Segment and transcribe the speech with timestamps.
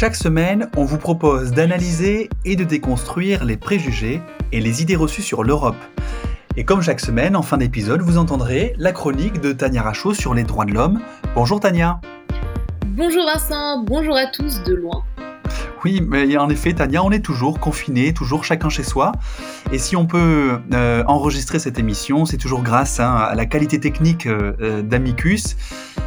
[0.00, 5.20] Chaque semaine, on vous propose d'analyser et de déconstruire les préjugés et les idées reçues
[5.20, 5.76] sur l'Europe.
[6.56, 10.32] Et comme chaque semaine, en fin d'épisode, vous entendrez la chronique de Tania Rachaud sur
[10.32, 11.02] les droits de l'homme.
[11.34, 12.00] Bonjour Tania.
[12.96, 15.04] Bonjour Vincent, bonjour à tous de loin.
[15.84, 19.12] Oui, mais en effet, Tania, on est toujours confinés, toujours chacun chez soi.
[19.72, 23.80] Et si on peut euh, enregistrer cette émission, c'est toujours grâce hein, à la qualité
[23.80, 25.56] technique euh, euh, d'Amicus.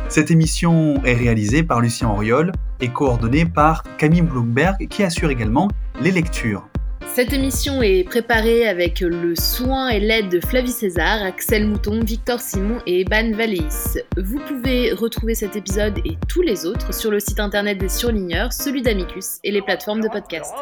[0.10, 5.70] Cette émission est réalisée par Lucien Auriol et coordonnée par Camille Bloomberg, qui assure également
[6.02, 6.68] les lectures.
[7.08, 12.40] Cette émission est préparée avec le soin et l'aide de Flavie César, Axel Mouton, Victor
[12.40, 14.00] Simon et Eban Valis.
[14.18, 18.52] Vous pouvez retrouver cet épisode et tous les autres sur le site internet des surligneurs,
[18.52, 20.54] celui d'Amicus et les plateformes de podcast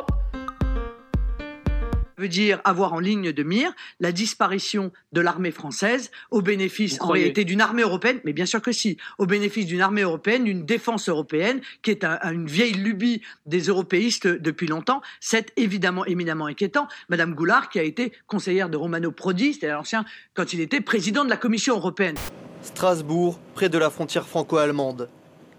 [2.22, 7.08] veut dire avoir en ligne de mire la disparition de l'armée française au bénéfice en
[7.08, 10.66] réalité d'une armée européenne, mais bien sûr que si, au bénéfice d'une armée européenne, d'une
[10.66, 15.02] défense européenne, qui est une vieille lubie des européistes depuis longtemps.
[15.19, 16.88] C'est évidemment éminemment inquiétant.
[17.09, 21.25] Madame Goulard, qui a été conseillère de Romano Prodi, c'est-à-dire l'ancien, quand il était président
[21.25, 22.16] de la Commission européenne.
[22.61, 25.09] Strasbourg, près de la frontière franco-allemande.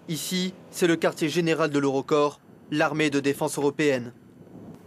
[0.08, 2.40] Ici, c'est le quartier général de l'Eurocorps,
[2.70, 4.12] l'armée de défense européenne.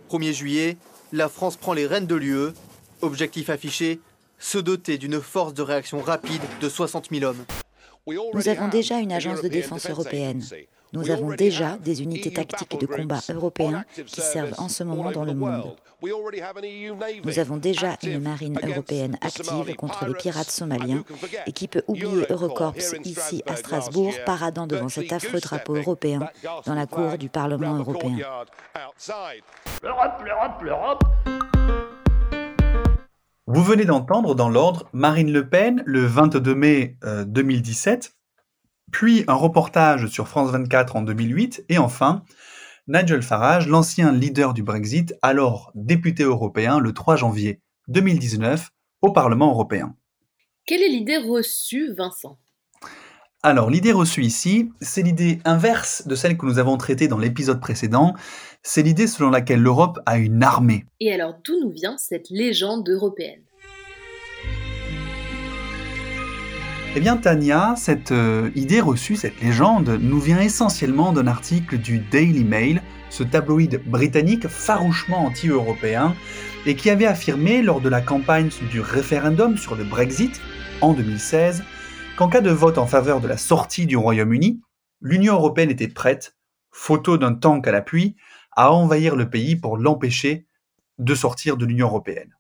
[0.10, 0.78] 1er juillet,
[1.16, 2.54] la France prend les rênes de l'UE.
[3.02, 4.00] Objectif affiché,
[4.40, 7.46] se doter d'une force de réaction rapide de 60 000 hommes.
[8.08, 10.44] Nous avons déjà une agence de défense européenne.
[10.96, 15.26] Nous avons déjà des unités tactiques de combat européens qui servent en ce moment dans
[15.26, 15.76] le monde.
[17.24, 21.04] Nous avons déjà une marine européenne active contre les pirates somaliens
[21.48, 26.30] et qui peut oublier Eurocorps ici à Strasbourg paradant devant cet affreux drapeau européen
[26.66, 28.18] dans la cour du Parlement européen.
[33.48, 38.15] Vous venez d'entendre dans l'ordre Marine Le Pen le 22 mai 2017, euh,
[38.98, 42.24] puis un reportage sur France 24 en 2008 et enfin
[42.88, 48.70] Nigel Farage, l'ancien leader du Brexit, alors député européen le 3 janvier 2019
[49.02, 49.98] au Parlement européen.
[50.66, 52.38] Quelle est l'idée reçue, Vincent?
[53.44, 57.60] Alors, l'idée reçue ici, c'est l'idée inverse de celle que nous avons traitée dans l'épisode
[57.60, 58.14] précédent.
[58.64, 60.86] C'est l'idée selon laquelle l'Europe a une armée.
[61.02, 63.44] Et alors, d'où nous vient cette légende européenne?
[66.98, 72.00] Eh bien, Tania, cette euh, idée reçue, cette légende, nous vient essentiellement d'un article du
[72.00, 76.16] Daily Mail, ce tabloïd britannique farouchement anti-européen,
[76.66, 80.40] et qui avait affirmé lors de la campagne du référendum sur le Brexit
[80.80, 81.66] en 2016
[82.16, 84.62] qu'en cas de vote en faveur de la sortie du Royaume-Uni,
[85.02, 86.38] l'Union européenne était prête,
[86.72, 88.16] photo d'un tank à l'appui,
[88.56, 90.48] à envahir le pays pour l'empêcher
[90.98, 92.34] de sortir de l'Union européenne.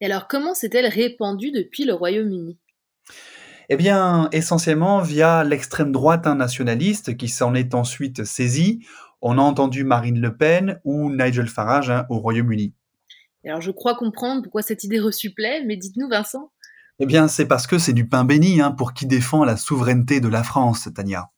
[0.00, 2.58] Et alors comment s'est-elle répandue depuis le Royaume-Uni?
[3.68, 8.84] Eh bien, essentiellement via l'extrême droite nationaliste qui s'en est ensuite saisie.
[9.20, 12.74] On a entendu Marine Le Pen ou Nigel Farage hein, au Royaume-Uni.
[13.44, 16.50] Alors, je crois comprendre pourquoi cette idée reçue plaît, mais dites-nous, Vincent.
[16.98, 20.20] Eh bien, c'est parce que c'est du pain béni hein, pour qui défend la souveraineté
[20.20, 21.30] de la France, Tania.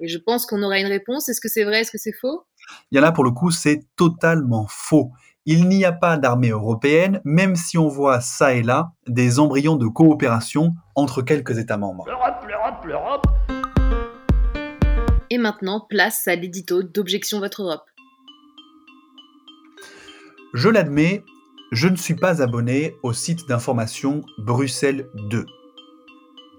[0.00, 1.28] Et je pense qu'on aura une réponse.
[1.28, 1.80] Est-ce que c'est vrai?
[1.82, 2.44] Est-ce que c'est faux?
[2.90, 5.12] Il y en a pour le coup, c'est totalement faux.
[5.44, 9.74] Il n'y a pas d'armée européenne, même si on voit ça et là des embryons
[9.74, 12.04] de coopération entre quelques États membres.
[12.06, 13.26] L'Europe, l'Europe, l'Europe
[15.30, 17.82] Et maintenant, place à l'édito d'Objection Votre Europe.
[20.54, 21.24] Je l'admets,
[21.72, 25.44] je ne suis pas abonné au site d'information Bruxelles 2.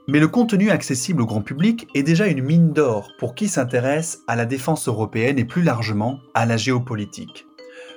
[0.09, 4.23] Mais le contenu accessible au grand public est déjà une mine d'or pour qui s'intéresse
[4.27, 7.45] à la défense européenne et plus largement à la géopolitique.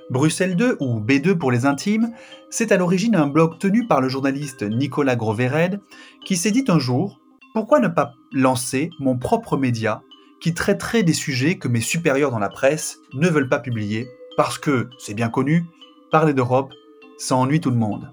[0.09, 2.13] Bruxelles 2, ou B2 pour les intimes,
[2.49, 5.81] c'est à l'origine un blog tenu par le journaliste Nicolas Grovered
[6.25, 7.19] qui s'est dit un jour
[7.55, 10.03] pourquoi ne pas lancer mon propre média
[10.41, 14.07] qui traiterait des sujets que mes supérieurs dans la presse ne veulent pas publier
[14.37, 15.65] parce que, c'est bien connu,
[16.13, 16.73] parler d'Europe,
[17.19, 18.13] ça ennuie tout le monde.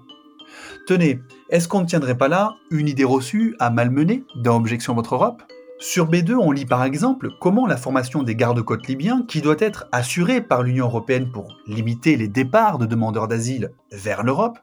[0.86, 1.20] Tenez,
[1.50, 5.42] est-ce qu'on ne tiendrait pas là une idée reçue à malmener dans Objection Votre Europe?
[5.84, 9.86] Sur B2, on lit par exemple comment la formation des gardes-côtes libyens, qui doit être
[9.92, 14.58] assurée par l'Union européenne pour limiter les départs de demandeurs d'asile vers l'Europe,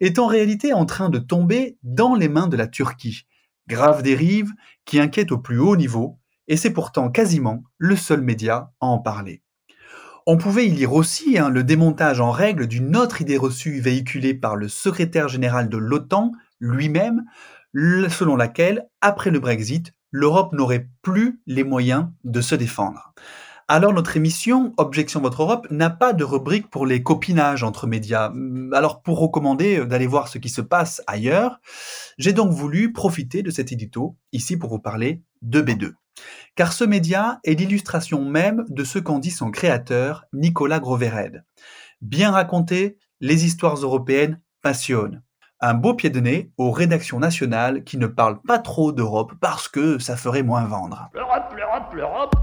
[0.00, 3.26] est en réalité en train de tomber dans les mains de la Turquie.
[3.68, 4.50] Grave dérive
[4.84, 6.18] qui inquiète au plus haut niveau,
[6.48, 9.42] et c'est pourtant quasiment le seul média à en parler.
[10.26, 14.34] On pouvait y lire aussi hein, le démontage en règle d'une autre idée reçue véhiculée
[14.34, 17.24] par le secrétaire général de l'OTAN lui-même,
[17.72, 23.12] selon laquelle, après le Brexit, l'Europe n'aurait plus les moyens de se défendre.
[23.68, 28.32] Alors notre émission Objection Votre Europe n'a pas de rubrique pour les copinages entre médias.
[28.72, 31.60] Alors pour recommander d'aller voir ce qui se passe ailleurs,
[32.18, 35.92] j'ai donc voulu profiter de cet édito ici pour vous parler de B2.
[36.56, 41.44] Car ce média est l'illustration même de ce qu'en dit son créateur, Nicolas Grovered.
[42.00, 45.22] Bien raconté, les histoires européennes passionnent.
[45.62, 49.68] Un beau pied de nez aux rédactions nationales qui ne parlent pas trop d'Europe parce
[49.68, 51.10] que ça ferait moins vendre.
[51.12, 52.34] L'Europe, l'Europe, l'Europe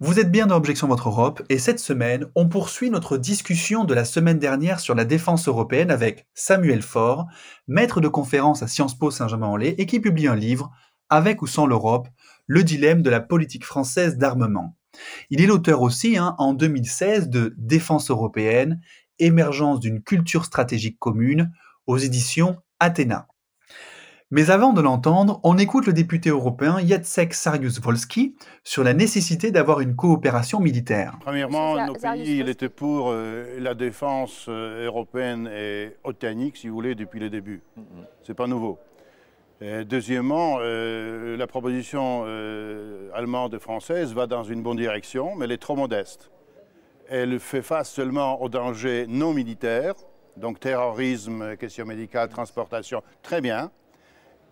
[0.00, 3.94] vous êtes bien dans Objection Votre Europe et cette semaine, on poursuit notre discussion de
[3.94, 7.26] la semaine dernière sur la défense européenne avec Samuel Faure,
[7.68, 10.72] maître de conférence à Sciences Po Saint-Germain-en-Laye et qui publie un livre,
[11.08, 12.08] Avec ou sans l'Europe,
[12.46, 14.76] le dilemme de la politique française d'armement.
[15.30, 18.80] Il est l'auteur aussi, hein, en 2016, de Défense européenne,
[19.18, 21.52] émergence d'une culture stratégique commune
[21.86, 23.28] aux éditions Athéna.
[24.30, 28.34] Mais avant de l'entendre, on écoute le député européen Jacek Sariusz-Wolski
[28.64, 31.16] sur la nécessité d'avoir une coopération militaire.
[31.20, 36.74] Premièrement, nos pays, il était pour euh, la défense euh, européenne et océanique, si vous
[36.74, 37.62] voulez, depuis le début.
[38.22, 38.78] Ce n'est pas nouveau.
[39.60, 42.24] deuxièmement, euh, la proposition
[43.14, 46.30] allemande et française va dans une bonne direction, mais elle est trop modeste.
[47.08, 49.94] Elle fait face seulement aux dangers non militaires,
[50.36, 53.70] donc terrorisme, questions médicales, transportation, très bien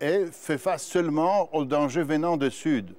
[0.03, 2.93] et fait face seulement aux dangers venant du Sud.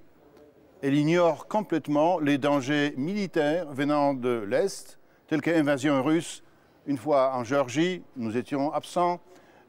[0.82, 6.42] Elle ignore complètement les dangers militaires venant de l'Est, tels que l'invasion russe.
[6.86, 9.20] Une fois en Géorgie, nous étions absents.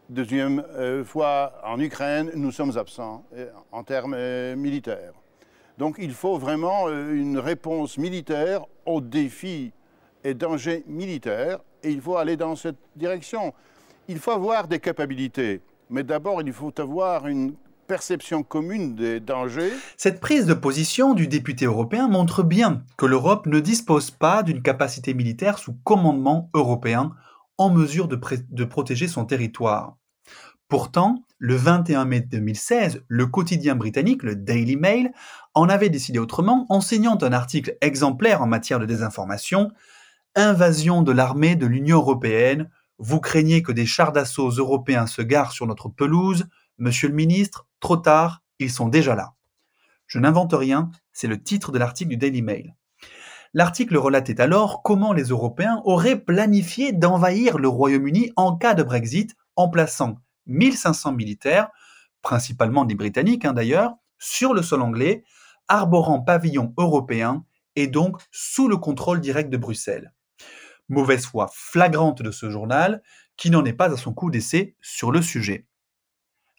[0.09, 5.13] Deuxième euh, fois en Ukraine, nous sommes absents euh, en termes euh, militaires.
[5.77, 9.71] Donc il faut vraiment une réponse militaire aux défis
[10.23, 13.53] et dangers militaires, et il faut aller dans cette direction.
[14.07, 15.61] Il faut avoir des capacités.
[15.89, 17.53] Mais d'abord, il faut avoir une
[17.87, 19.71] perception commune des dangers.
[19.97, 24.63] Cette prise de position du député européen montre bien que l'Europe ne dispose pas d'une
[24.63, 27.11] capacité militaire sous commandement européen
[27.57, 28.19] en mesure de,
[28.49, 29.95] de, protéger son territoire.
[30.67, 35.11] Pourtant, le 21 mai 2016, le quotidien britannique, le Daily Mail,
[35.53, 39.71] en avait décidé autrement, enseignant un article exemplaire en matière de désinformation,
[40.37, 45.53] Invasion de l'armée de l'Union européenne, vous craignez que des chars d'assaut européens se garent
[45.53, 46.45] sur notre pelouse
[46.77, 49.33] Monsieur le ministre, trop tard, ils sont déjà là.
[50.07, 52.75] Je n'invente rien, c'est le titre de l'article du Daily Mail.
[53.53, 59.37] L'article relatait alors comment les Européens auraient planifié d'envahir le Royaume-Uni en cas de Brexit
[59.55, 61.69] en plaçant 1500 militaires,
[62.21, 65.23] principalement des Britanniques hein, d'ailleurs, sur le sol anglais,
[65.67, 67.45] arborant pavillon européen
[67.75, 70.13] et donc sous le contrôle direct de Bruxelles
[70.89, 73.01] mauvaise foi flagrante de ce journal,
[73.37, 75.67] qui n'en est pas à son coup d'essai sur le sujet.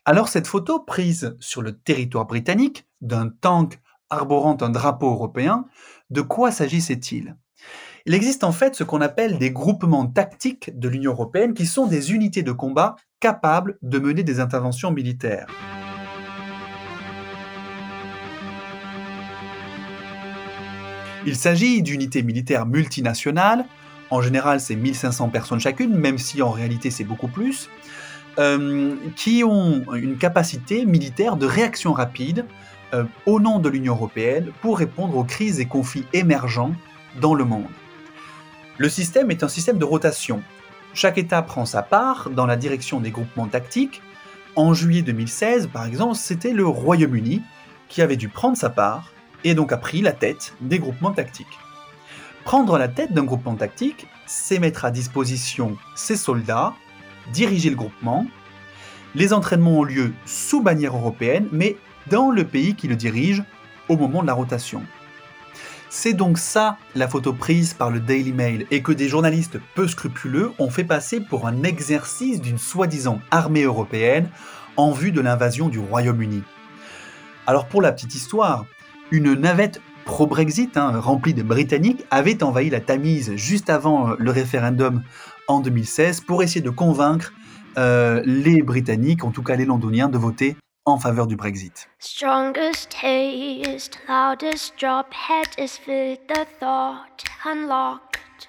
[0.04, 3.80] Alors cette photo prise sur le territoire britannique d'un tank
[4.10, 5.66] arborant un drapeau européen,
[6.10, 7.36] de quoi s'agissait-il?
[8.04, 11.88] Il existe en fait ce qu'on appelle des groupements tactiques de l'Union européenne qui sont
[11.88, 15.46] des unités de combat capables de mener des interventions militaires.
[21.26, 23.64] Il s'agit d'unités militaires multinationales
[24.10, 27.68] en général, c'est 1500 personnes chacune, même si en réalité c'est beaucoup plus,
[28.38, 32.44] euh, qui ont une capacité militaire de réaction rapide
[32.94, 36.72] euh, au nom de l'Union européenne pour répondre aux crises et conflits émergents
[37.20, 37.66] dans le monde.
[38.78, 40.42] Le système est un système de rotation.
[40.96, 44.00] Chaque État prend sa part dans la direction des groupements tactiques.
[44.56, 47.42] En juillet 2016, par exemple, c'était le Royaume-Uni
[47.90, 49.12] qui avait dû prendre sa part
[49.44, 51.58] et donc a pris la tête des groupements tactiques.
[52.44, 56.72] Prendre la tête d'un groupement tactique, c'est mettre à disposition ses soldats,
[57.30, 58.26] diriger le groupement.
[59.14, 61.76] Les entraînements ont lieu sous bannière européenne, mais
[62.06, 63.44] dans le pays qui le dirige
[63.90, 64.82] au moment de la rotation.
[65.88, 69.86] C'est donc ça la photo prise par le Daily Mail et que des journalistes peu
[69.86, 74.28] scrupuleux ont fait passer pour un exercice d'une soi-disant armée européenne
[74.76, 76.42] en vue de l'invasion du Royaume-Uni.
[77.46, 78.66] Alors pour la petite histoire,
[79.10, 84.30] une navette pro-Brexit, hein, rempli de Britanniques, avait envahi la Tamise juste avant euh, le
[84.30, 85.02] référendum
[85.48, 87.32] en 2016 pour essayer de convaincre
[87.78, 91.88] euh, les Britanniques, en tout cas les Londoniens, de voter en faveur du Brexit.
[91.98, 98.48] Strongest taste, loudest drop, head is with the thought unlocked.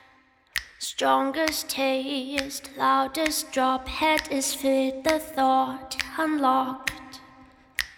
[0.77, 6.93] Strongest taste, loudest drop, head is with the thought unlocked.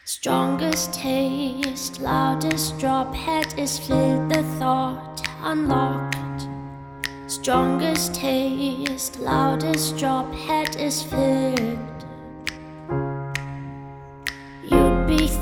[0.05, 6.48] Strongest taste, loudest drop, head is filled, the thought unlocked.
[7.27, 11.98] Strongest taste, loudest drop, head is filled.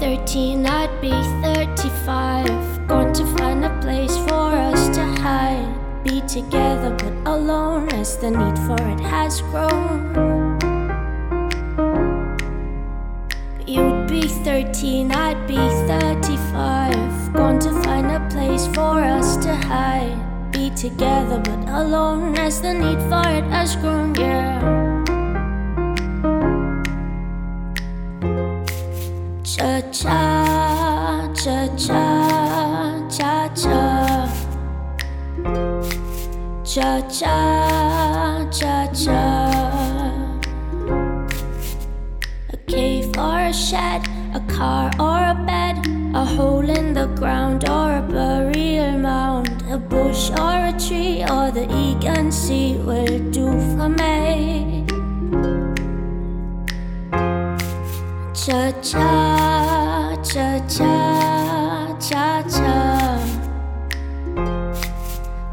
[0.08, 1.12] 13, I'd be
[1.44, 2.88] 35.
[2.88, 5.68] Going to find a place for us to hide.
[6.06, 10.16] Be together but alone as the need for it has grown.
[13.68, 17.34] You'd be be 13, I'd be 35.
[17.34, 20.18] Going to find a place for us to hide.
[20.54, 24.87] Be together but alone as the need for it has grown, yeah.
[30.00, 34.30] Cha cha, cha cha, cha cha.
[36.64, 37.02] Cha
[38.52, 39.24] cha, cha.
[42.54, 44.02] A cave or a shed,
[44.36, 45.76] a car or a bed,
[46.14, 51.50] a hole in the ground or a burial mound, a bush or a tree or
[51.50, 54.86] the Egan Sea will do for me.
[58.36, 59.67] Cha cha,
[60.34, 63.20] cha cha, cha cha.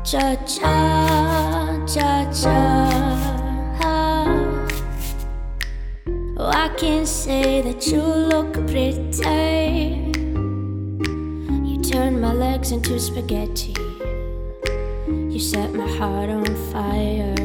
[0.04, 2.60] Cha cha, cha cha.
[6.36, 10.12] Oh, I can say that you look pretty.
[11.68, 13.74] You turn my legs into spaghetti.
[15.06, 17.43] You set my heart on fire.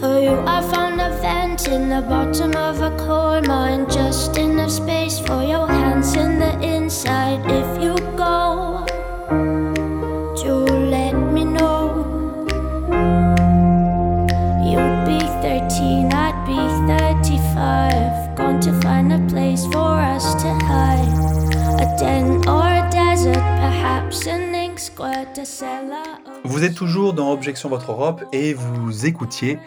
[0.00, 3.84] For you, I found a vent in the bottom of a coal mine.
[3.90, 7.40] Just enough space for your hands in the inside.
[7.44, 8.86] If you go,
[10.42, 10.54] do
[10.88, 12.06] let me know.
[14.64, 16.56] You'd be 13, I'd be
[16.88, 18.36] 35.
[18.36, 21.12] Gone to find a place for us to hide.
[21.78, 26.20] A den or a desert, perhaps an ink squirt, a cellar.
[26.44, 29.58] Vous êtes toujours dans Objection Votre Europe et vous écoutiez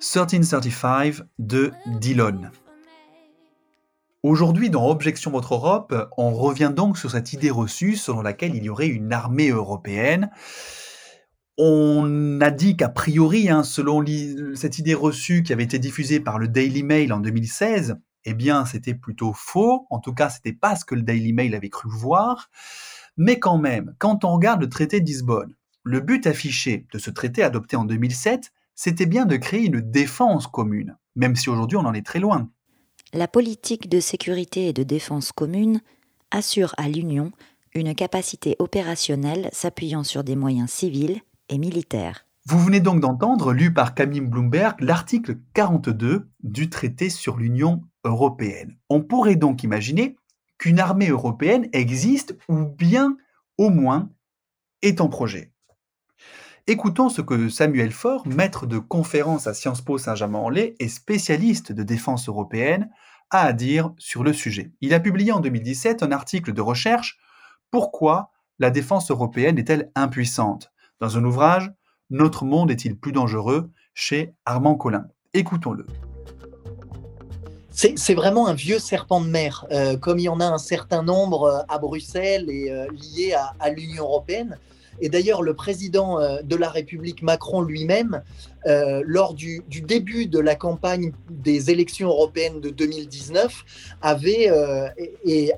[0.00, 2.50] 1335 de Dillon.
[4.22, 8.64] Aujourd'hui, dans Objection Votre Europe, on revient donc sur cette idée reçue selon laquelle il
[8.64, 10.30] y aurait une armée européenne.
[11.56, 14.04] On a dit qu'a priori, hein, selon
[14.54, 18.66] cette idée reçue qui avait été diffusée par le Daily Mail en 2016, eh bien,
[18.66, 19.86] c'était plutôt faux.
[19.88, 22.50] En tout cas, c'était pas ce que le Daily Mail avait cru voir.
[23.16, 27.10] Mais quand même, quand on regarde le traité de Lisbonne, le but affiché de ce
[27.10, 31.86] traité adopté en 2007, c'était bien de créer une défense commune, même si aujourd'hui on
[31.86, 32.48] en est très loin.
[33.12, 35.80] La politique de sécurité et de défense commune
[36.30, 37.32] assure à l'Union
[37.74, 42.26] une capacité opérationnelle s'appuyant sur des moyens civils et militaires.
[42.46, 48.76] Vous venez donc d'entendre, lu par Camille Bloomberg, l'article 42 du traité sur l'Union européenne.
[48.88, 50.16] On pourrait donc imaginer
[50.58, 53.16] qu'une armée européenne existe ou bien
[53.58, 54.10] au moins
[54.82, 55.52] est en projet.
[56.68, 61.84] Écoutons ce que Samuel Faure, maître de conférence à Sciences Po Saint-Germain-en-Laye et spécialiste de
[61.84, 62.90] défense européenne,
[63.30, 64.72] a à dire sur le sujet.
[64.80, 67.20] Il a publié en 2017 un article de recherche
[67.70, 70.72] Pourquoi la défense européenne est-elle impuissante?
[70.98, 71.70] Dans un ouvrage
[72.10, 73.70] Notre monde est-il plus dangereux?
[73.94, 75.06] chez Armand Collin.
[75.34, 75.86] Écoutons-le.
[77.70, 81.02] C'est vraiment un vieux serpent de mer, euh, comme il y en a un certain
[81.04, 84.58] nombre euh, à Bruxelles et euh, liés à, à l'Union européenne.
[85.00, 88.22] Et d'ailleurs, le président euh, de la République Macron lui-même,
[88.66, 93.64] euh, lors du, début de la campagne des élections européennes de 2019,
[94.02, 94.88] avait, euh,
[95.24, 95.52] et,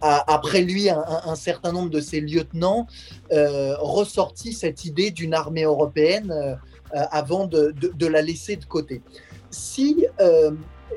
[0.00, 2.86] après lui, un, certain nombre de ses lieutenants,
[3.30, 6.58] ressorti cette idée d'une armée européenne
[6.92, 7.74] avant de,
[8.06, 9.02] la laisser de côté.
[9.50, 10.06] Si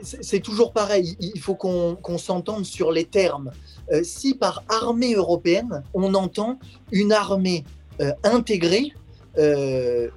[0.01, 3.51] c'est toujours pareil, il faut qu'on s'entende sur les termes.
[3.91, 6.59] Euh, si par armée européenne, on entend
[6.91, 7.63] une armée
[8.01, 8.93] euh, intégrée,
[9.37, 10.09] euh,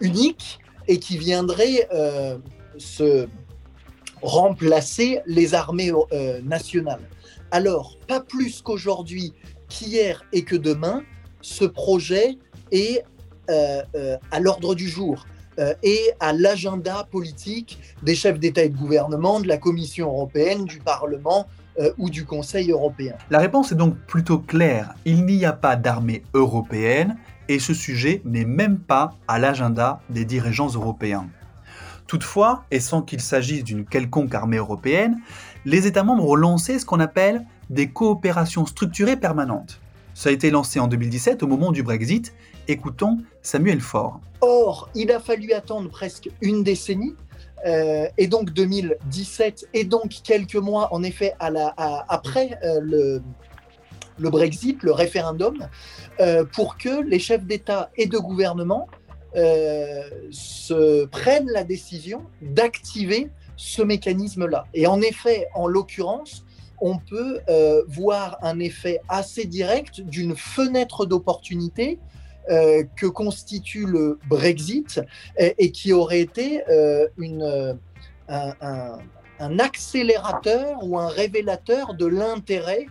[0.00, 1.88] unique, et qui viendrait
[2.78, 3.26] se
[4.22, 5.90] remplacer les armées
[6.44, 7.00] nationales.
[7.50, 9.32] Alors, pas plus qu'aujourd'hui,
[9.68, 11.02] qu'hier et que demain,
[11.40, 12.38] ce projet
[12.70, 13.02] est
[13.48, 15.26] à l'ordre du jour
[15.82, 20.78] et à l'agenda politique des chefs d'État et de gouvernement, de la Commission européenne, du
[20.78, 23.14] Parlement euh, ou du Conseil européen.
[23.30, 24.94] La réponse est donc plutôt claire.
[25.04, 27.16] Il n'y a pas d'armée européenne
[27.48, 31.26] et ce sujet n'est même pas à l'agenda des dirigeants européens.
[32.06, 35.18] Toutefois, et sans qu'il s'agisse d'une quelconque armée européenne,
[35.64, 39.80] les États membres ont lancé ce qu'on appelle des coopérations structurées permanentes.
[40.14, 42.32] Ça a été lancé en 2017 au moment du Brexit.
[42.68, 44.20] Écoutons Samuel Faure.
[44.40, 47.14] Or, il a fallu attendre presque une décennie,
[47.64, 52.80] euh, et donc 2017, et donc quelques mois, en effet, après euh,
[54.18, 55.66] le, Brexit, le référendum,
[56.20, 58.88] euh, pour que les chefs d'État et de gouvernement
[60.30, 64.64] se prennent la décision d'activer ce mécanisme-là.
[64.72, 66.46] Et en effet, en l'occurrence,
[66.80, 67.40] on peut
[67.86, 71.98] voir un effet assez direct d'une fenêtre d'opportunité
[72.48, 75.00] euh, que constitue le Brexit
[75.36, 77.74] et, qui aurait été euh, euh,
[78.28, 82.86] un accélérateur ou un révélateur de l'intérêt,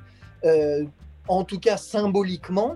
[1.28, 2.76] en tout cas symboliquement,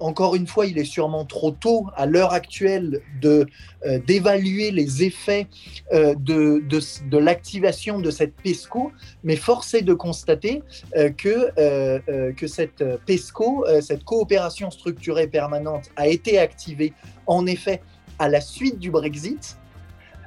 [0.00, 3.46] encore une fois, il est sûrement trop tôt à l'heure actuelle de
[3.86, 5.46] euh, d'évaluer les effets
[5.92, 8.92] euh, de, de, l'activation de cette PESCO,
[9.22, 10.62] mais force est de constater
[10.96, 16.92] euh, que, que cette PESCO, cette coopération structurée permanente, a été activée
[17.26, 17.80] en effet
[18.18, 19.58] à la suite du Brexit.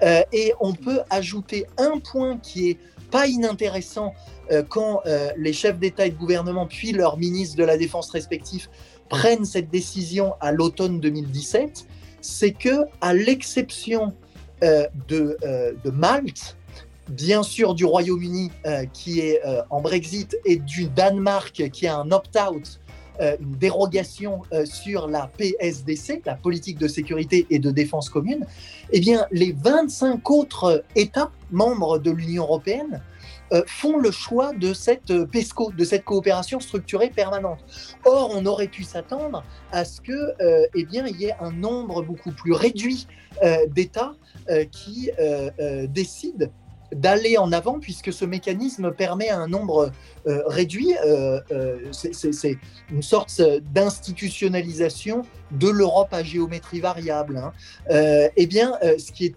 [0.02, 2.80] et on peut ajouter un point qui est
[3.12, 4.14] pas inintéressant
[4.70, 5.02] quand
[5.38, 8.70] les chefs d'État et de gouvernement, puis leurs ministres de la Défense respectifs,
[9.10, 11.88] prennent cette décision à l'automne 2017,
[12.22, 14.14] c'est que, à l'exception
[14.64, 16.58] euh, de, euh, de, Malte,
[17.10, 22.12] bien sûr du Royaume-Uni euh, qui est en Brexit et du Danemark qui a un
[22.12, 22.80] opt-out,
[23.20, 28.46] une dérogation sur la PSDC, la politique de sécurité et de défense commune,
[28.92, 33.02] eh bien les 25 autres États membres de l'Union européenne
[33.54, 37.60] euh, font le choix de cette euh, PESCO, de cette coopération structurée permanente.
[38.04, 41.52] Or, on aurait pu s'attendre à ce que, euh, eh bien, il y ait un
[41.52, 43.08] nombre beaucoup plus réduit
[43.68, 44.14] d'États
[44.72, 45.12] qui
[45.90, 46.48] décident
[46.92, 49.92] d'aller en avant puisque ce mécanisme permet à un nombre
[50.26, 50.96] réduit,
[51.92, 52.58] c'est
[52.90, 53.40] une sorte
[53.74, 57.38] d'institutionnalisation de l'Europe à géométrie variable.
[57.38, 57.52] Hein.
[58.36, 59.36] eh bien, ce qui est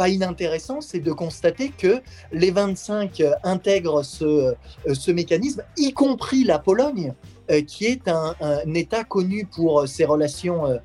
[0.00, 2.00] pas inintéressant, c'est de constater que
[2.32, 4.54] les 25 euh, intègrent ce, euh,
[4.94, 7.12] ce mécanisme, y compris la Pologne,
[7.50, 8.34] euh, qui est un,
[8.74, 10.80] État connu pour ses relations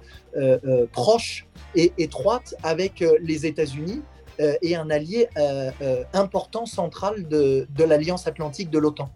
[0.91, 4.01] proches et étroites avec les États-Unis
[4.61, 5.29] et un allié
[6.13, 9.09] important central de l'Alliance atlantique de l'OTAN.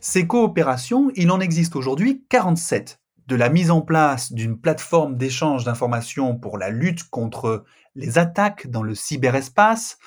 [0.00, 5.64] Ces coopérations, il en existe aujourd'hui 47 de la mise en place d'une plateforme d'échange
[5.64, 9.98] d'informations pour la lutte contre les attaques dans le cyberespace,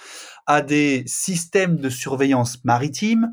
[0.46, 3.32] à des systèmes de surveillance maritime,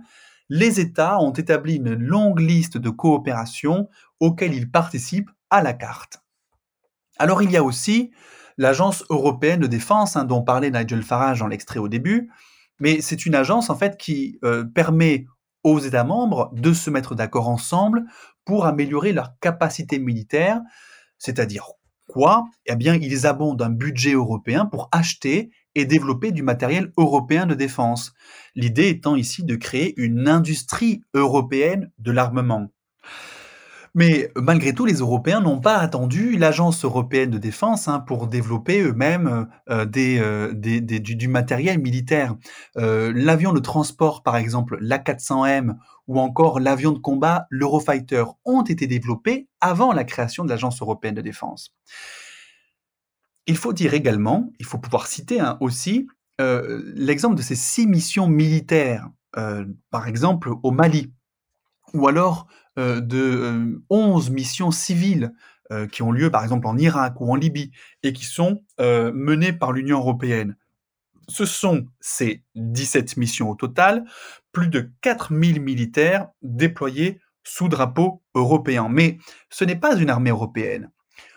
[0.48, 6.18] les États ont établi une longue liste de coopérations auxquelles ils participent à la carte.
[7.18, 8.10] Alors il y a aussi
[8.58, 12.30] l'Agence européenne de défense hein, dont parlait Nigel Farage dans l'extrait au début,
[12.80, 15.26] mais c'est une agence en fait qui euh, permet
[15.62, 18.04] aux États membres de se mettre d'accord ensemble
[18.44, 20.60] pour améliorer leur capacité militaire,
[21.18, 21.66] c'est-à-dire
[22.10, 27.46] quoi Eh bien, ils abondent un budget européen pour acheter et développer du matériel européen
[27.46, 28.12] de défense.
[28.54, 32.68] L'idée étant ici de créer une industrie européenne de l'armement.
[33.94, 38.83] Mais malgré tout, les Européens n'ont pas attendu l'Agence européenne de défense hein, pour développer
[38.83, 42.37] eux-mêmes euh, euh, du, matériel militaire.
[42.76, 45.76] Euh, l'avion de transport, par exemple, l'A400M,
[46.07, 51.14] ou encore l'avion de combat, l'Eurofighter, ont été développés avant la création de l'Agence européenne
[51.14, 51.74] de défense.
[53.46, 56.07] Il faut dire également, il faut pouvoir citer hein, aussi
[56.94, 59.11] l'exemple de ces six missions militaires,
[59.90, 61.12] par exemple au Mali,
[61.92, 62.69] ou alors euh,
[63.00, 65.32] de 11 euh, missions civiles
[65.72, 67.70] euh, qui ont lieu par exemple en Irak ou en Libye
[68.02, 70.56] et qui sont menées par l'Union européenne.
[71.28, 74.04] Ce sont ces 17 missions au total,
[74.52, 78.88] plus de 4000 militaires déployés sous drapeau européen.
[78.90, 80.90] Mais ce n'est pas une armée européenne.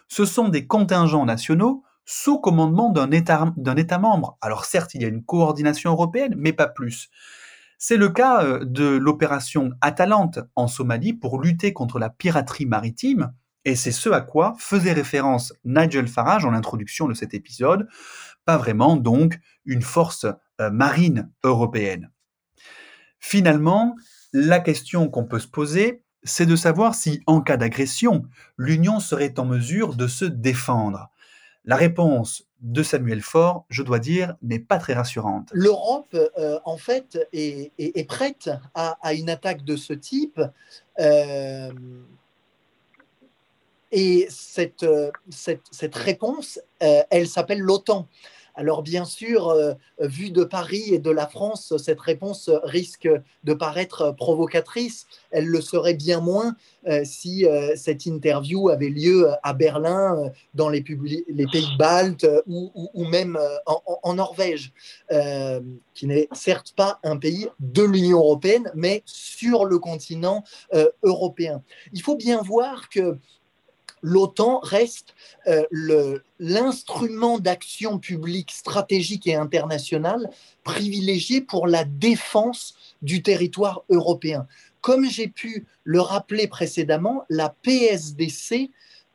[0.08, 4.38] Ce sont des contingents nationaux sous commandement d'un État, État membre.
[4.42, 7.10] Alors certes, il y a une coordination européenne, mais pas plus.
[7.86, 13.34] C'est le cas euh, de l'opération Atalante en Somalie pour lutter contre la piraterie maritime,
[13.66, 17.90] et c'est ce à quoi faisait référence Nigel Farage en introduction de cet épisode,
[18.46, 20.26] pas vraiment donc une force
[20.62, 22.10] euh, marine européenne.
[23.20, 23.98] Finalement,
[24.32, 28.24] la question qu'on peut se poser, c'est de savoir si, en cas d'agression,
[28.58, 31.12] l'Union serait en mesure de se défendre.
[31.66, 35.50] La réponse de Samuel Faure, je dois dire, n'est pas très rassurante.
[35.54, 40.42] L'Europe, euh, en fait, est, prête à, une attaque de ce type.
[41.00, 41.72] Euh,
[43.92, 44.86] et cette,
[45.30, 48.08] cette, réponse, euh, elle s'appelle l'OTAN.
[48.56, 53.10] Alors bien sûr, euh, vu de Paris et de la France, cette réponse risque
[53.44, 55.08] de paraître provocatrice.
[55.32, 56.56] Elle le serait bien moins
[56.88, 61.24] euh, si euh, cette interview avait lieu à Berlin, dans les, pays
[61.80, 64.74] baltes ou, même en, Norvège,
[65.94, 70.44] qui n'est certes pas un pays de l'Union européenne, mais sur le continent
[71.02, 71.62] européen.
[71.94, 73.18] Il faut bien voir que
[74.04, 75.16] l'OTAN reste
[75.48, 80.30] euh, l'instrument d'action publique stratégique et internationale
[80.64, 84.46] privilégié pour la défense du territoire européen.
[84.82, 88.70] Comme j'ai pu le rappeler précédemment, la PSDC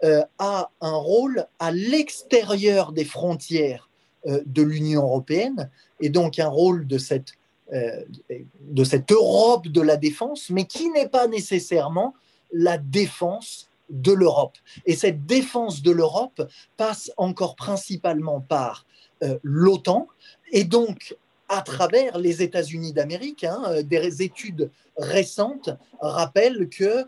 [0.05, 3.91] euh, a un rôle à l'extérieur des frontières
[4.27, 5.71] euh, de l'Union européenne
[6.01, 6.99] et donc un rôle de
[7.71, 12.15] de cette Europe de la défense, mais qui n'est pas nécessairement
[12.51, 14.57] la défense de l'Europe.
[14.87, 16.43] Et cette défense de l'Europe
[16.77, 18.87] passe encore principalement par
[19.43, 20.07] l'OTAN
[20.53, 21.17] et donc
[21.49, 23.45] à travers les États-Unis d'Amérique.
[23.45, 25.71] Hein, des études récentes
[26.01, 27.07] rappellent que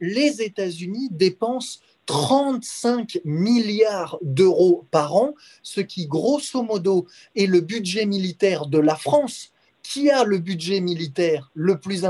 [0.00, 8.06] les États-Unis dépensent 35 milliards d'euros par an, ce qui grosso modo est le budget
[8.06, 9.51] militaire de la France,
[9.82, 12.04] qui a le budget militaire le plus,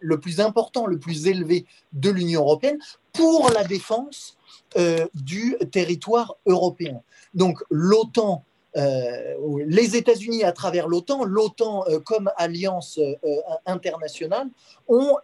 [0.00, 2.78] le plus important, le plus élevé de l'Union européenne,
[3.12, 4.36] pour la défense
[4.76, 7.00] euh, du territoire européen?
[7.34, 8.44] Donc l'OTAN
[8.76, 9.34] euh,
[9.66, 13.00] les États-Unis à travers l'OTAN, l'OTAN euh, comme alliance
[13.64, 14.48] internationale,
[14.86, 15.16] ont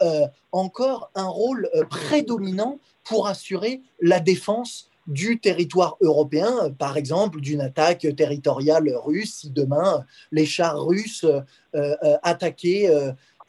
[0.53, 8.07] encore un rôle prédominant pour assurer la défense du territoire européen, par exemple d'une attaque
[8.17, 11.41] territoriale russe, si demain les chars russes euh,
[11.75, 12.89] euh, attaquaient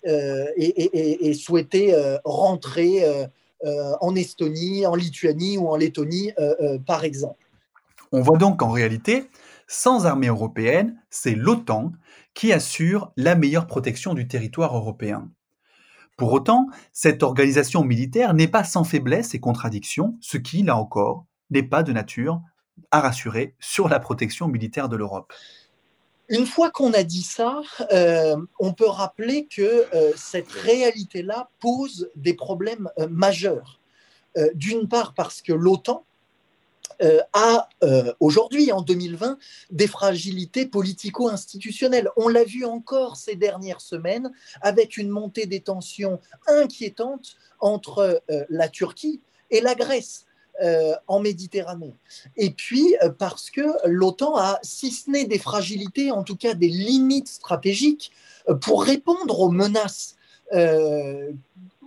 [0.05, 3.03] euh, et, souhaitaient rentrer
[4.01, 6.33] en Estonie, en Lituanie ou en Lettonie,
[6.85, 7.47] par exemple.
[8.11, 9.29] On voit donc qu'en réalité,
[9.67, 11.93] sans armée européenne, c'est l'OTAN
[12.33, 15.29] qui assure la meilleure protection du territoire européen.
[16.17, 21.25] Pour autant, cette organisation militaire n'est pas sans faiblesses et contradictions, ce qui, là encore,
[21.53, 22.41] n'est pas de nature
[22.91, 25.31] à rassurer sur la protection militaire de l'Europe.
[26.29, 27.61] Une fois qu'on a dit ça,
[27.91, 33.79] euh, on peut rappeler que euh, cette réalité-là pose des problèmes euh, majeurs.
[34.55, 36.05] D'une part parce que l'OTAN,
[37.33, 37.69] a
[38.19, 39.37] aujourd'hui, en 2020,
[39.69, 42.09] des fragilités politico-institutionnelles.
[42.17, 48.69] On l'a vu encore ces dernières semaines avec une montée des tensions inquiétantes entre la
[48.69, 50.25] Turquie et la Grèce.
[51.07, 51.95] En Méditerranée.
[52.37, 56.67] Et puis parce que l'OTAN a, si ce n'est des fragilités, en tout cas des
[56.67, 58.11] limites stratégiques
[58.61, 60.15] pour répondre aux menaces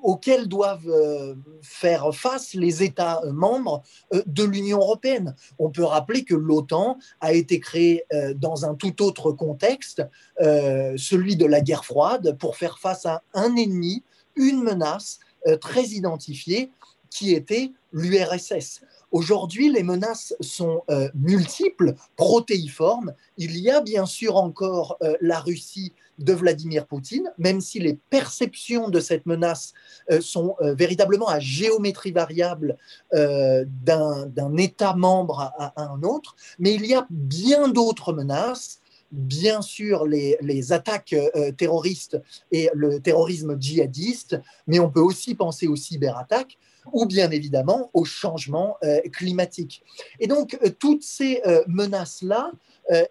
[0.07, 3.83] auxquels doivent euh, faire face les États membres
[4.15, 5.35] euh, de l'Union européenne.
[5.59, 10.03] On peut rappeler que l'OTAN a été créée euh, dans un tout autre contexte,
[10.39, 14.03] celui de la guerre froide, pour faire face à un ennemi,
[14.37, 15.19] une menace
[15.61, 16.71] très identifiée
[17.11, 18.83] qui était l'URSS.
[19.13, 20.83] Aujourd'hui, les menaces sont
[21.15, 23.15] multiples, protéiformes.
[23.39, 28.89] Il y a bien sûr encore la Russie de Vladimir Poutine, même si les perceptions
[28.89, 29.75] de cette menace
[30.11, 32.77] euh, sont euh, véritablement à géométrie variable
[33.15, 38.81] euh, d'un État membre à, un autre, mais il y a bien d'autres menaces
[39.17, 41.15] bien sûr les, attaques
[41.57, 42.21] terroristes
[42.53, 46.59] et le terrorisme djihadiste, mais on peut aussi penser aux cyberattaques
[46.93, 48.79] ou bien évidemment au changement
[49.13, 49.83] climatique.
[50.21, 52.53] Et donc, toutes ces menaces-là,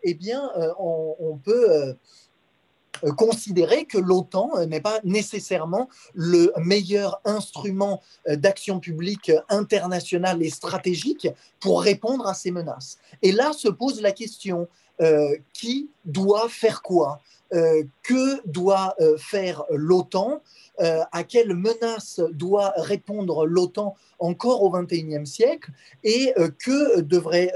[0.03, 1.95] eh bien, on peut
[3.03, 10.41] euh, considérer que l'OTAN euh, n'est pas nécessairement le meilleur instrument euh, d'action publique internationale
[10.43, 11.27] et stratégique
[11.59, 12.97] pour répondre à ces menaces.
[13.21, 14.67] Et là se pose la question,
[15.53, 17.19] qui doit faire quoi
[17.51, 20.41] Que doit faire l'OTAN
[20.79, 25.71] À quelles menaces doit répondre l'OTAN encore au XXIe siècle
[26.03, 27.51] et que devrait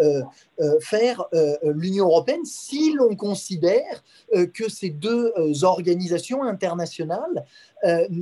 [0.82, 1.26] faire
[1.64, 4.04] l'Union européenne si l'on considère
[4.54, 7.46] que ces deux organisations internationales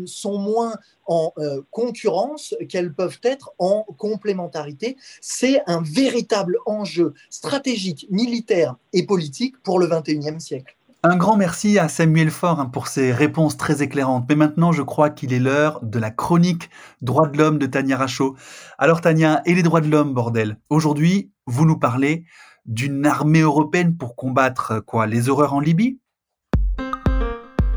[0.06, 1.34] sont moins en
[1.72, 4.98] concurrence qu'elles peuvent être en complémentarité?
[5.22, 10.76] C'est un véritable enjeu stratégique, militaire et politique pour le XXIe siècle.
[11.10, 14.26] Un grand merci à Samuel Faure hein, pour ses réponses très éclairantes.
[14.28, 16.70] Mais maintenant, je crois qu'il est l'heure de la chronique
[17.02, 18.36] Droits de l'homme de Tania Rachaud.
[18.78, 20.58] Alors Tania, et les droits de l'homme, bordel?
[20.70, 22.26] Aujourd'hui, vous nous parlez
[22.66, 25.98] d'une armée européenne pour combattre quoi Les horreurs en Libye?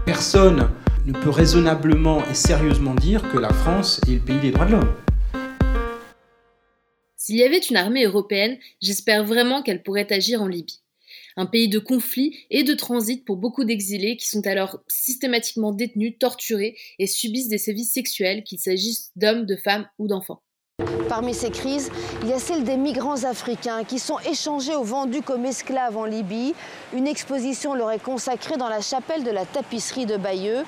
[0.06, 0.68] Personne
[1.06, 4.72] ne peut raisonnablement et sérieusement dire que la France est le pays des droits de
[4.72, 4.92] l'homme.
[7.14, 10.79] S'il y avait une armée européenne, j'espère vraiment qu'elle pourrait agir en Libye
[11.36, 16.16] un pays de conflit et de transit pour beaucoup d'exilés qui sont alors systématiquement détenus,
[16.18, 20.42] torturés et subissent des sévices sexuels, qu'il s'agisse d'hommes, de femmes ou d'enfants.
[21.08, 21.90] Parmi ces crises,
[22.22, 26.04] il y a celle des migrants africains qui sont échangés ou vendus comme esclaves en
[26.04, 26.54] Libye.
[26.94, 30.62] Une exposition leur est consacrée dans la chapelle de la tapisserie de Bayeux.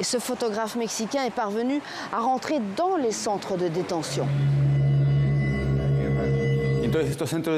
[0.00, 1.80] Et ce photographe mexicain est parvenu
[2.12, 4.26] à rentrer dans les centres de détention.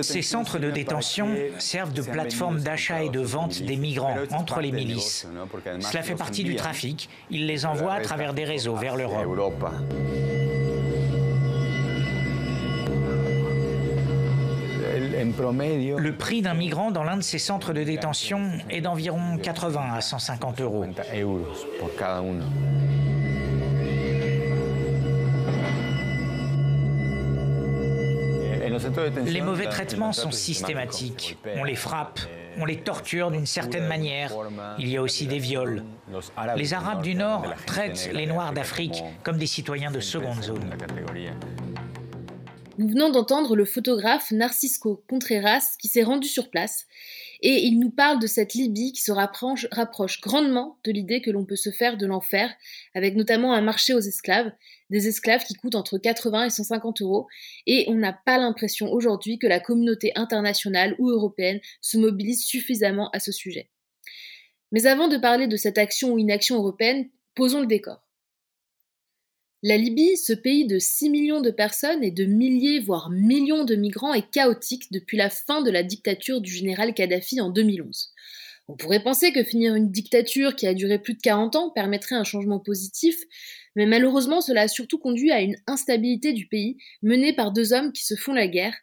[0.03, 4.73] Ces centres de détention servent de plateforme d'achat et de vente des migrants entre les
[4.73, 5.27] milices.
[5.81, 7.09] Cela fait partie du trafic.
[7.31, 9.65] Ils les envoient à travers des réseaux vers l'Europe.
[15.19, 20.01] Le prix d'un migrant dans l'un de ces centres de détention est d'environ 80 à
[20.01, 20.85] 150 euros.
[29.27, 31.37] Les mauvais traitements sont systématiques.
[31.57, 32.21] On les frappe,
[32.59, 34.33] on les torture d'une certaine manière.
[34.79, 35.85] Il y a aussi des viols.
[36.57, 40.71] Les Arabes du Nord traitent les Noirs d'Afrique comme des citoyens de seconde zone.
[42.79, 46.87] Nous venons d'entendre le photographe Narcisco Contreras qui s'est rendu sur place
[47.41, 51.31] et il nous parle de cette Libye qui se rapproche, rapproche grandement de l'idée que
[51.31, 52.51] l'on peut se faire de l'enfer,
[52.95, 54.53] avec notamment un marché aux esclaves,
[54.91, 57.27] des esclaves qui coûtent entre 80 et 150 euros,
[57.67, 63.11] et on n'a pas l'impression aujourd'hui que la communauté internationale ou européenne se mobilise suffisamment
[63.11, 63.71] à ce sujet.
[64.73, 68.03] Mais avant de parler de cette action ou inaction européenne, posons le décor.
[69.63, 73.75] La Libye, ce pays de 6 millions de personnes et de milliers, voire millions de
[73.75, 78.13] migrants, est chaotique depuis la fin de la dictature du général Kadhafi en 2011.
[78.69, 82.17] On pourrait penser que finir une dictature qui a duré plus de 40 ans permettrait
[82.17, 83.17] un changement positif,
[83.77, 87.93] mais malheureusement cela a surtout conduit à une instabilité du pays menée par deux hommes
[87.93, 88.75] qui se font la guerre.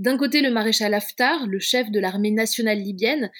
[0.00, 3.30] D'un côté le maréchal Haftar, le chef de l'armée nationale libyenne,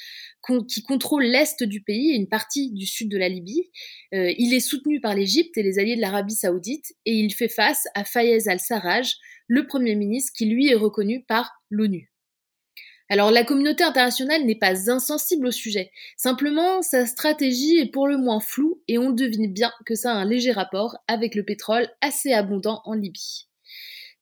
[0.69, 3.71] qui contrôle l'est du pays et une partie du sud de la Libye.
[4.15, 7.49] Euh, il est soutenu par l'Égypte et les alliés de l'Arabie saoudite et il fait
[7.49, 9.15] face à Fayez al-Sarraj,
[9.49, 12.14] le Premier ministre qui lui est reconnu par l'ONU.
[13.11, 18.17] Alors la communauté internationale n'est pas insensible au sujet, simplement sa stratégie est pour le
[18.17, 21.89] moins floue et on devine bien que ça a un léger rapport avec le pétrole
[22.01, 23.47] assez abondant en Libye.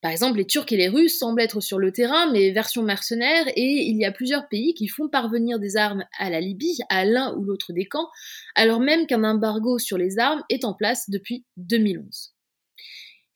[0.03, 3.47] Par exemple, les Turcs et les Russes semblent être sur le terrain, mais version mercenaire,
[3.55, 7.05] et il y a plusieurs pays qui font parvenir des armes à la Libye, à
[7.05, 8.09] l'un ou l'autre des camps,
[8.57, 12.32] alors même qu'un embargo sur les armes est en place depuis 2011.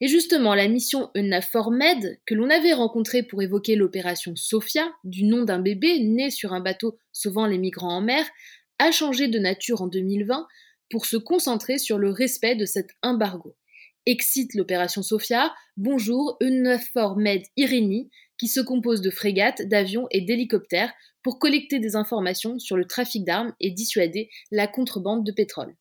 [0.00, 5.24] Et justement, la mission EUNAVFOR Med, que l'on avait rencontrée pour évoquer l'opération Sophia, du
[5.24, 8.26] nom d'un bébé né sur un bateau sauvant les migrants en mer,
[8.78, 10.46] a changé de nature en 2020
[10.90, 13.56] pour se concentrer sur le respect de cet embargo
[14.06, 20.92] excite l'opération Sophia, bonjour EUNAVFOR Med Irini, qui se compose de frégates, d'avions et d'hélicoptères
[21.22, 25.74] pour collecter des informations sur le trafic d'armes et dissuader la contrebande de pétrole.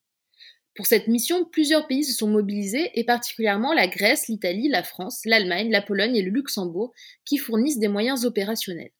[0.76, 5.22] Pour cette mission, plusieurs pays se sont mobilisés, et particulièrement la Grèce, l'Italie, la France,
[5.26, 8.92] l'Allemagne, la Pologne et le Luxembourg, qui fournissent des moyens opérationnels.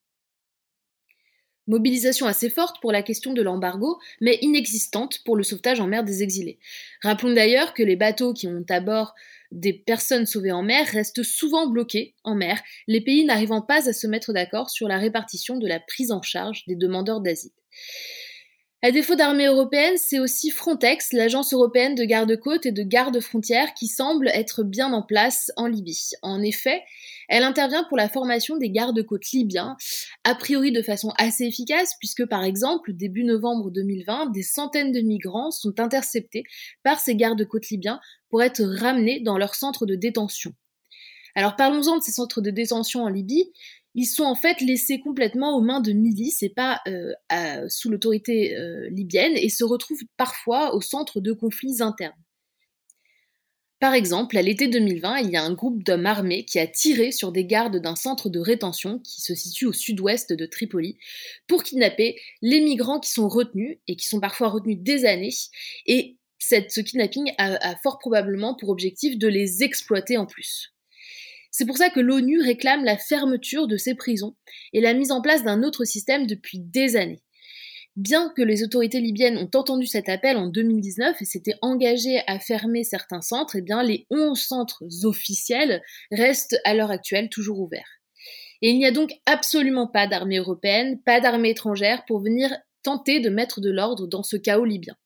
[1.68, 6.04] Mobilisation assez forte pour la question de l'embargo, mais inexistante pour le sauvetage en mer
[6.04, 6.60] des exilés.
[7.02, 9.16] Rappelons d'ailleurs que les bateaux qui ont à bord
[9.52, 13.94] des personnes sauvées en mer restent souvent bloqués en mer, les pays n'arrivant pas à
[13.94, 17.52] se mettre d'accord sur la répartition de la prise en charge des demandeurs d'asile.
[18.86, 23.88] À défaut d'armée européenne, c'est aussi Frontex, l'agence européenne de garde-côtes et de garde-frontières, qui
[23.88, 26.12] semble être bien en place en Libye.
[26.22, 26.84] En effet,
[27.28, 29.76] elle intervient pour la formation des gardes-côtes libyens,
[30.24, 35.02] a priori de façon assez efficace, puisque par exemple, début novembre 2020, des centaines de
[35.02, 36.44] migrants sont interceptés
[36.84, 40.54] par ces gardes-côtes libyens pour être ramenés dans leur centre de détention.
[41.34, 43.52] Alors parlons-en de ces centres de détention en Libye
[43.96, 47.14] ils sont en fait laissés complètement aux mains de milices et pas euh,
[47.70, 52.14] sous l'autorité euh, libyenne et se retrouvent parfois au centre de conflits internes.
[53.80, 57.12] Par exemple, à l'été 2020, il y a un groupe d'hommes armés qui a tiré
[57.12, 60.98] sur des gardes d'un centre de rétention qui se situe au sud-ouest de Tripoli
[61.48, 65.34] pour kidnapper les migrants qui sont retenus et qui sont parfois retenus des années.
[65.86, 70.75] Et ce kidnapping a fort probablement pour objectif de les exploiter en plus.
[71.58, 74.36] C'est pour ça que l'ONU réclame la fermeture de ces prisons
[74.74, 77.22] et la mise en place d'un autre système depuis des années.
[77.96, 82.42] Bien que les autorités libyennes ont entendu cet appel en 2019 et s'étaient engagées à
[82.42, 88.02] fermer certains centres, eh bien les 11 centres officiels restent à l'heure actuelle toujours ouverts.
[88.62, 93.22] Et il n'y a donc absolument pas d'armée européenne, pas d'armée étrangère pour venir tenter
[93.22, 94.98] de mettre de l'ordre dans ce chaos libyen.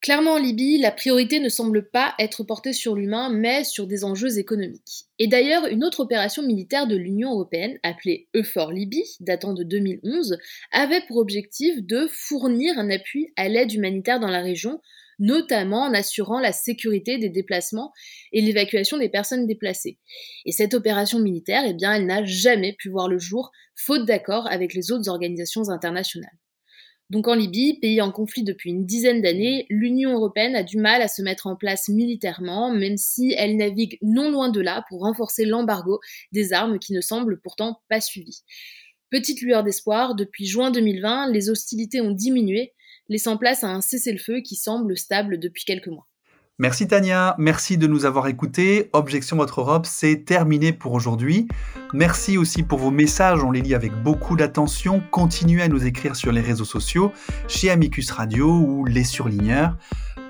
[0.00, 4.04] Clairement en Libye, la priorité ne semble pas être portée sur l'humain, mais sur des
[4.04, 5.06] enjeux économiques.
[5.18, 10.38] Et d'ailleurs, une autre opération militaire de l'Union européenne, appelée EUFOR Libye, datant de 2011,
[10.70, 14.80] avait pour objectif de fournir un appui à l'aide humanitaire dans la région,
[15.18, 17.92] notamment en assurant la sécurité des déplacements
[18.32, 19.98] et l'évacuation des personnes déplacées.
[20.46, 24.46] Et cette opération militaire, eh bien, elle n'a jamais pu voir le jour, faute d'accord
[24.46, 26.38] avec les autres organisations internationales.
[27.10, 31.00] Donc en Libye, pays en conflit depuis une dizaine d'années, l'Union européenne a du mal
[31.00, 35.00] à se mettre en place militairement, même si elle navigue non loin de là pour
[35.00, 36.00] renforcer l'embargo
[36.32, 38.42] des armes qui ne semble pourtant pas suivi.
[39.10, 42.74] Petite lueur d'espoir, depuis juin 2020, les hostilités ont diminué,
[43.08, 46.07] laissant place à un cessez-le-feu qui semble stable depuis quelques mois.
[46.60, 48.90] Merci Tania, merci de nous avoir écoutés.
[48.92, 51.46] Objection Votre Europe, c'est terminé pour aujourd'hui.
[51.94, 55.00] Merci aussi pour vos messages, on les lit avec beaucoup d'attention.
[55.12, 57.12] Continuez à nous écrire sur les réseaux sociaux,
[57.46, 59.76] chez Amicus Radio ou les surligneurs.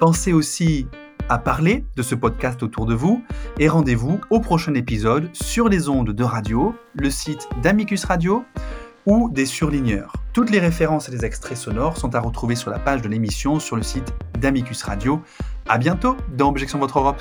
[0.01, 0.87] Pensez aussi
[1.31, 3.23] à parler de ce podcast autour de vous
[3.59, 8.45] et rendez-vous au prochain épisode sur les ondes de radio, le site d'Amicus Radio
[9.07, 10.13] ou des surligneurs.
[10.35, 13.59] Toutes les références et les extraits sonores sont à retrouver sur la page de l'émission
[13.59, 15.23] sur le site d'Amicus Radio.
[15.71, 17.21] À bientôt dans Objection Votre Europe.